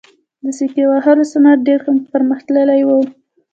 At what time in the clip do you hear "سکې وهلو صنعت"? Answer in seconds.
0.57-1.59